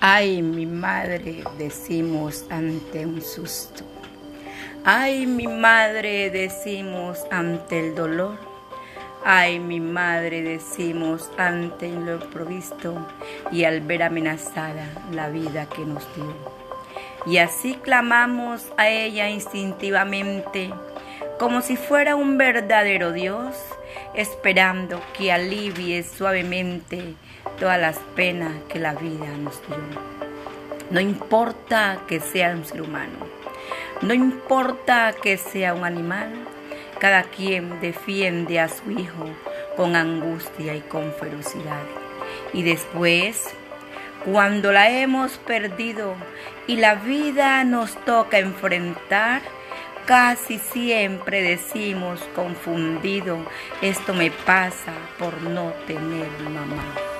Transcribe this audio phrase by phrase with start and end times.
[0.00, 3.84] Ay, mi madre, decimos ante un susto.
[4.84, 8.36] Ay, mi madre, decimos ante el dolor.
[9.24, 13.06] Ay, mi madre, decimos ante lo provisto
[13.50, 16.34] y al ver amenazada la vida que nos dio.
[17.24, 20.70] Y así clamamos a ella instintivamente,
[21.38, 23.56] como si fuera un verdadero Dios,
[24.14, 27.14] esperando que alivie suavemente
[27.58, 29.76] todas las penas que la vida nos dio.
[30.90, 33.18] No importa que sea un ser humano,
[34.02, 36.30] no importa que sea un animal,
[36.98, 39.28] cada quien defiende a su hijo
[39.76, 41.82] con angustia y con ferocidad.
[42.52, 43.54] Y después,
[44.24, 46.14] cuando la hemos perdido
[46.66, 49.42] y la vida nos toca enfrentar,
[50.06, 53.38] casi siempre decimos confundido,
[53.82, 57.13] esto me pasa por no tener mamá.